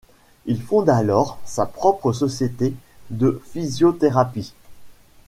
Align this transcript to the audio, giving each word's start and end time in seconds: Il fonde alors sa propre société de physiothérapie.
Il 0.47 0.59
fonde 0.63 0.89
alors 0.89 1.37
sa 1.45 1.67
propre 1.67 2.11
société 2.11 2.73
de 3.11 3.39
physiothérapie. 3.51 4.55